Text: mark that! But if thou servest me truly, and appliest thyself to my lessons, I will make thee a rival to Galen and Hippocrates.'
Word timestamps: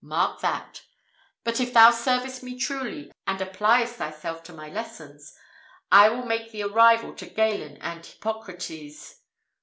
mark 0.03 0.39
that! 0.41 0.81
But 1.43 1.59
if 1.59 1.73
thou 1.73 1.91
servest 1.91 2.41
me 2.41 2.57
truly, 2.57 3.11
and 3.27 3.39
appliest 3.39 3.97
thyself 3.97 4.41
to 4.45 4.51
my 4.51 4.67
lessons, 4.67 5.35
I 5.91 6.09
will 6.09 6.25
make 6.25 6.51
thee 6.51 6.61
a 6.61 6.67
rival 6.67 7.13
to 7.13 7.27
Galen 7.27 7.77
and 7.77 8.03
Hippocrates.' 8.03 9.21